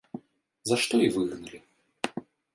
За 0.69 0.75
што 0.85 0.95
і 1.09 1.11
выгналі. 1.19 1.59